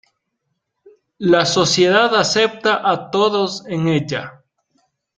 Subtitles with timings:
[1.19, 4.41] La sociedad acepta a todos en ella.